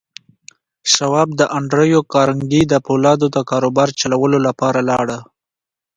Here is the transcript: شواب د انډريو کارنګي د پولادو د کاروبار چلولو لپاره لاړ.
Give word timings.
شواب 0.93 1.29
د 1.39 1.41
انډريو 1.57 2.01
کارنګي 2.13 2.63
د 2.67 2.73
پولادو 2.85 3.27
د 3.35 3.37
کاروبار 3.49 3.89
چلولو 4.01 4.37
لپاره 4.47 4.79
لاړ. 4.89 5.07